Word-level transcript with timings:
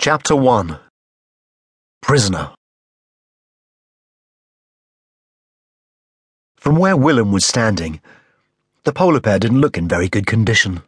Chapter 0.00 0.36
1 0.36 0.78
Prisoner 2.02 2.52
From 6.56 6.76
where 6.76 6.96
Willem 6.96 7.32
was 7.32 7.44
standing, 7.44 8.00
the 8.84 8.92
polar 8.92 9.18
bear 9.18 9.40
didn't 9.40 9.60
look 9.60 9.76
in 9.76 9.88
very 9.88 10.08
good 10.08 10.24
condition. 10.24 10.82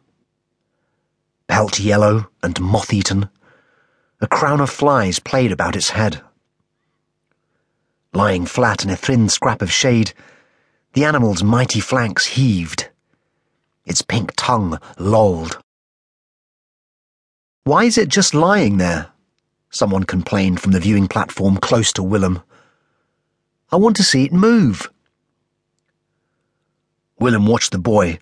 Pelt 1.49 1.77
yellow 1.77 2.29
and 2.41 2.61
moth 2.61 2.93
eaten, 2.93 3.29
a 4.21 4.27
crown 4.27 4.61
of 4.61 4.69
flies 4.69 5.19
played 5.19 5.51
about 5.51 5.75
its 5.75 5.89
head. 5.89 6.21
Lying 8.13 8.45
flat 8.45 8.85
in 8.85 8.89
a 8.89 8.95
thin 8.95 9.27
scrap 9.27 9.61
of 9.61 9.73
shade, 9.73 10.13
the 10.93 11.03
animal's 11.03 11.43
mighty 11.43 11.81
flanks 11.81 12.27
heaved. 12.27 12.87
Its 13.85 14.01
pink 14.01 14.31
tongue 14.37 14.79
lolled. 14.97 15.61
Why 17.63 17.83
is 17.83 17.97
it 17.97 18.09
just 18.09 18.33
lying 18.33 18.77
there? 18.77 19.11
Someone 19.69 20.03
complained 20.03 20.59
from 20.59 20.71
the 20.71 20.79
viewing 20.79 21.07
platform 21.07 21.57
close 21.57 21.93
to 21.93 22.03
Willem. 22.03 22.41
I 23.71 23.75
want 23.75 23.95
to 23.97 24.03
see 24.03 24.25
it 24.25 24.33
move. 24.33 24.91
Willem 27.19 27.45
watched 27.45 27.71
the 27.71 27.77
boy, 27.77 28.17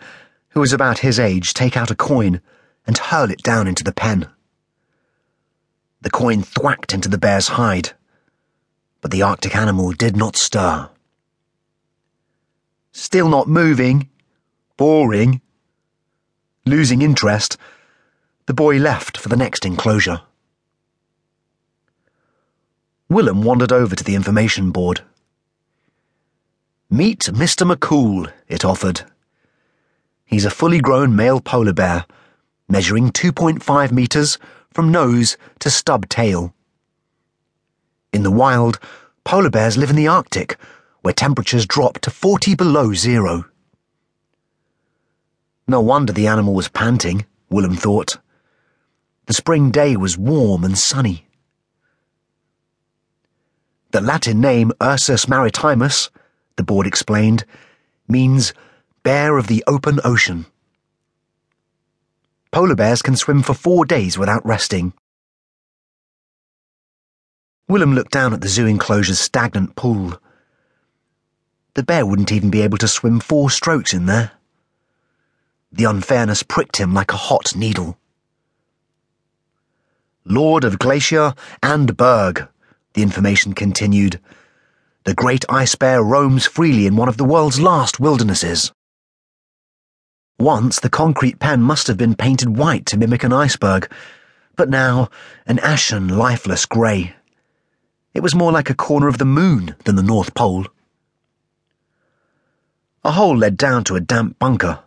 who 0.50 0.60
was 0.60 0.74
about 0.74 1.00
his 1.00 1.20
age, 1.20 1.54
take 1.54 1.78
out 1.78 1.90
a 1.90 1.96
coin 1.96 2.42
and 2.86 2.98
hurl 2.98 3.32
it 3.32 3.42
down 3.42 3.66
into 3.66 3.84
the 3.84 3.94
pen. 3.94 4.28
The 6.02 6.10
coin 6.10 6.44
thwacked 6.44 6.94
into 6.94 7.08
the 7.08 7.18
bear's 7.18 7.50
hide, 7.50 7.92
but 9.00 9.12
the 9.12 9.22
Arctic 9.22 9.56
animal 9.56 9.94
did 9.94 10.18
not 10.18 10.36
stir. 10.36 10.90
Still 12.92 13.30
not 13.30 13.48
moving. 13.48 14.10
Boring. 14.76 15.42
Losing 16.66 17.02
interest, 17.02 17.58
the 18.50 18.54
boy 18.56 18.78
left 18.78 19.16
for 19.16 19.30
the 19.30 19.38
next 19.38 19.64
enclosure. 19.64 20.22
Willem 23.08 23.44
wandered 23.44 23.72
over 23.72 23.96
to 23.96 24.04
the 24.04 24.16
information 24.16 24.72
board. 24.72 25.02
Meet 26.90 27.20
Mr. 27.26 27.72
McCool, 27.72 28.32
it 28.48 28.66
offered. 28.66 29.04
He's 30.26 30.46
a 30.46 30.50
fully 30.50 30.80
grown 30.80 31.16
male 31.16 31.40
polar 31.40 31.74
bear, 31.74 32.08
measuring 32.68 33.12
2.5 33.12 33.92
meters 33.92 34.40
from 34.74 34.92
nose 34.92 35.38
to 35.60 35.70
stub 35.70 36.10
tail. 36.10 36.56
In 38.12 38.24
the 38.24 38.32
wild, 38.32 38.80
polar 39.24 39.52
bears 39.52 39.78
live 39.78 39.92
in 39.92 39.96
the 39.96 40.08
Arctic, 40.08 40.58
where 41.02 41.14
temperatures 41.14 41.68
drop 41.68 42.00
to 42.00 42.10
40 42.10 42.56
below 42.56 42.94
zero. 42.94 43.46
No 45.68 45.82
wonder 45.82 46.12
the 46.12 46.26
animal 46.26 46.56
was 46.56 46.68
panting, 46.68 47.28
Willem 47.52 47.76
thought. 47.76 48.18
The 49.30 49.36
spring 49.36 49.70
day 49.70 49.96
was 49.96 50.18
warm 50.18 50.64
and 50.64 50.76
sunny. 50.76 51.28
The 53.92 54.02
Latin 54.02 54.42
name 54.42 54.72
Ursus 54.82 55.28
maritimus, 55.28 56.10
the 56.56 56.64
board 56.64 56.88
explained, 56.88 57.46
means 58.08 58.56
bear 59.04 59.38
of 59.38 59.46
the 59.46 59.64
open 59.68 60.00
ocean. 60.04 60.48
Polar 62.50 62.74
bears 62.74 63.04
can 63.04 63.16
swim 63.16 63.44
for 63.44 63.54
four 63.54 63.86
days 63.86 64.18
without 64.18 64.44
resting. 64.44 64.94
Willem 67.68 67.94
looked 67.94 68.12
down 68.12 68.34
at 68.34 68.42
the 68.42 68.48
zoo 68.48 68.66
enclosure's 68.66 69.20
stagnant 69.20 69.76
pool. 69.76 70.20
The 71.76 71.84
bear 71.84 72.04
wouldn't 72.04 72.32
even 72.32 72.50
be 72.50 72.62
able 72.62 72.80
to 72.80 72.88
swim 72.88 73.20
four 73.20 73.52
strokes 73.52 73.94
in 73.94 74.08
there. 74.08 74.32
The 75.72 75.84
unfairness 75.84 76.42
pricked 76.42 76.78
him 76.78 76.96
like 76.96 77.14
a 77.14 77.16
hot 77.30 77.56
needle. 77.56 78.00
Lord 80.30 80.64
of 80.64 80.78
Glacier 80.78 81.34
and 81.64 81.98
Berg, 81.98 82.48
the 82.94 83.02
information 83.02 83.54
continued. 83.54 84.22
The 85.06 85.16
great 85.16 85.44
ice 85.50 85.74
bear 85.74 86.04
roams 86.04 86.46
freely 86.46 86.86
in 86.86 86.96
one 86.96 87.10
of 87.10 87.18
the 87.18 87.26
world's 87.26 87.60
last 87.60 88.00
wildernesses. 88.00 88.72
Once 90.38 90.80
the 90.80 90.90
concrete 90.90 91.40
pen 91.40 91.64
must 91.64 91.88
have 91.88 91.98
been 91.98 92.14
painted 92.14 92.56
white 92.58 92.86
to 92.86 92.98
mimic 92.98 93.24
an 93.24 93.34
iceberg, 93.34 93.92
but 94.56 94.70
now 94.70 95.10
an 95.48 95.58
ashen, 95.60 96.08
lifeless 96.08 96.68
grey. 96.68 97.16
It 98.14 98.22
was 98.22 98.36
more 98.36 98.52
like 98.52 98.70
a 98.70 98.76
corner 98.76 99.08
of 99.08 99.18
the 99.18 99.26
moon 99.26 99.76
than 99.86 99.96
the 99.96 100.04
North 100.04 100.36
Pole. 100.36 100.68
A 103.04 103.12
hole 103.12 103.36
led 103.36 103.58
down 103.58 103.84
to 103.86 103.96
a 103.96 104.00
damp 104.00 104.38
bunker 104.38 104.84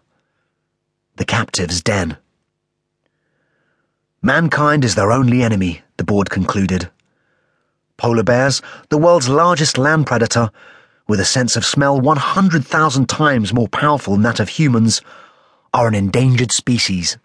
the 1.17 1.25
captive's 1.27 1.83
den. 1.83 2.17
Mankind 4.25 4.85
is 4.85 4.95
their 4.95 5.11
only 5.11 5.43
enemy, 5.43 5.83
the 5.97 6.05
board 6.05 6.31
concluded. 6.31 6.89
Polar 7.97 8.23
bears, 8.23 8.63
the 8.89 8.97
world's 8.97 9.29
largest 9.29 9.77
land 9.77 10.07
predator, 10.07 10.53
with 11.09 11.19
a 11.19 11.25
sense 11.25 11.57
of 11.57 11.65
smell 11.65 12.01
100,000 12.01 13.09
times 13.09 13.53
more 13.53 13.67
powerful 13.67 14.15
than 14.15 14.23
that 14.23 14.39
of 14.39 14.49
humans, 14.49 15.03
are 15.75 15.89
an 15.89 15.95
endangered 15.97 16.53
species. 16.53 17.19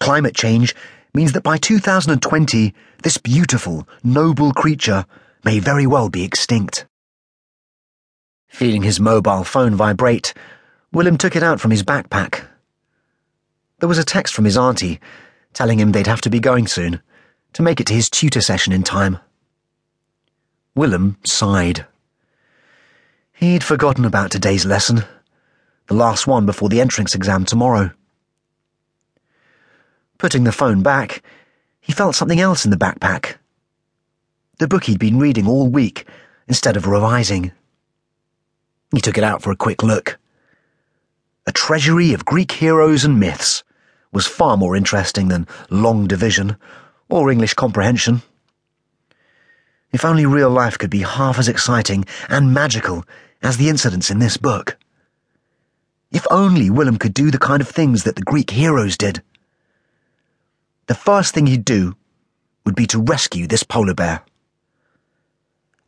Climate 0.00 0.34
change 0.34 0.74
means 1.14 1.32
that 1.32 1.44
by 1.44 1.58
2020, 1.58 2.74
this 3.04 3.16
beautiful, 3.16 3.86
noble 4.02 4.52
creature 4.52 5.06
may 5.44 5.60
very 5.60 5.86
well 5.86 6.08
be 6.08 6.24
extinct. 6.24 6.86
Feeling 8.48 8.82
his 8.82 8.98
mobile 8.98 9.44
phone 9.44 9.76
vibrate, 9.76 10.34
Willem 10.92 11.16
took 11.16 11.36
it 11.36 11.44
out 11.44 11.60
from 11.60 11.70
his 11.70 11.84
backpack. 11.84 12.49
There 13.80 13.88
was 13.88 13.98
a 13.98 14.04
text 14.04 14.34
from 14.34 14.44
his 14.44 14.58
auntie 14.58 15.00
telling 15.54 15.80
him 15.80 15.92
they'd 15.92 16.06
have 16.06 16.20
to 16.20 16.30
be 16.30 16.38
going 16.38 16.66
soon 16.66 17.00
to 17.54 17.62
make 17.62 17.80
it 17.80 17.86
to 17.86 17.94
his 17.94 18.10
tutor 18.10 18.42
session 18.42 18.74
in 18.74 18.82
time. 18.82 19.18
Willem 20.74 21.16
sighed. 21.24 21.86
He'd 23.32 23.64
forgotten 23.64 24.04
about 24.04 24.30
today's 24.30 24.66
lesson, 24.66 25.04
the 25.86 25.94
last 25.94 26.26
one 26.26 26.44
before 26.44 26.68
the 26.68 26.80
entrance 26.80 27.14
exam 27.14 27.46
tomorrow. 27.46 27.90
Putting 30.18 30.44
the 30.44 30.52
phone 30.52 30.82
back, 30.82 31.22
he 31.80 31.94
felt 31.94 32.14
something 32.14 32.38
else 32.38 32.66
in 32.66 32.70
the 32.70 32.76
backpack. 32.76 33.36
The 34.58 34.68
book 34.68 34.84
he'd 34.84 34.98
been 34.98 35.18
reading 35.18 35.48
all 35.48 35.68
week 35.68 36.06
instead 36.46 36.76
of 36.76 36.86
revising. 36.86 37.50
He 38.94 39.00
took 39.00 39.16
it 39.16 39.24
out 39.24 39.40
for 39.40 39.50
a 39.50 39.56
quick 39.56 39.82
look. 39.82 40.18
A 41.46 41.52
treasury 41.52 42.12
of 42.12 42.26
Greek 42.26 42.52
heroes 42.52 43.06
and 43.06 43.18
myths 43.18 43.64
was 44.12 44.26
far 44.26 44.56
more 44.56 44.76
interesting 44.76 45.28
than 45.28 45.46
long 45.70 46.06
division 46.06 46.56
or 47.08 47.30
English 47.30 47.54
comprehension. 47.54 48.22
If 49.92 50.04
only 50.04 50.26
real 50.26 50.50
life 50.50 50.78
could 50.78 50.90
be 50.90 51.02
half 51.02 51.38
as 51.38 51.48
exciting 51.48 52.04
and 52.28 52.54
magical 52.54 53.04
as 53.42 53.56
the 53.56 53.68
incidents 53.68 54.10
in 54.10 54.18
this 54.18 54.36
book. 54.36 54.76
If 56.12 56.26
only 56.30 56.70
Willem 56.70 56.96
could 56.96 57.14
do 57.14 57.30
the 57.30 57.38
kind 57.38 57.60
of 57.60 57.68
things 57.68 58.04
that 58.04 58.16
the 58.16 58.22
Greek 58.22 58.50
heroes 58.50 58.96
did. 58.96 59.22
The 60.86 60.94
first 60.94 61.34
thing 61.34 61.46
he'd 61.46 61.64
do 61.64 61.96
would 62.64 62.74
be 62.74 62.86
to 62.88 63.00
rescue 63.00 63.46
this 63.46 63.62
polar 63.62 63.94
bear. 63.94 64.22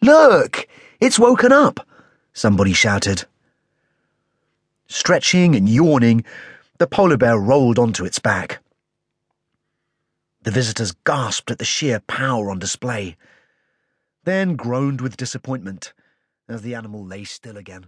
Look! 0.01 0.67
It's 1.01 1.19
woken 1.19 1.53
up! 1.53 1.87
Somebody 2.33 2.73
shouted. 2.73 3.25
Stretching 4.87 5.55
and 5.55 5.69
yawning, 5.69 6.25
the 6.79 6.87
polar 6.87 7.17
bear 7.17 7.39
rolled 7.39 7.79
onto 7.79 8.05
its 8.05 8.19
back. 8.19 8.61
The 10.43 10.51
visitors 10.51 10.93
gasped 11.05 11.51
at 11.51 11.59
the 11.59 11.65
sheer 11.65 12.01
power 12.01 12.51
on 12.51 12.59
display, 12.59 13.17
then 14.25 14.57
groaned 14.57 15.01
with 15.01 15.17
disappointment 15.17 15.93
as 16.49 16.63
the 16.63 16.75
animal 16.75 17.05
lay 17.05 17.25
still 17.25 17.57
again. 17.57 17.87